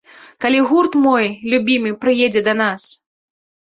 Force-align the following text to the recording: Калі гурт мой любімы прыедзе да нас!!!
Калі 0.45 0.63
гурт 0.69 0.97
мой 1.05 1.29
любімы 1.53 1.95
прыедзе 2.03 2.47
да 2.53 2.61
нас!!! 2.67 2.93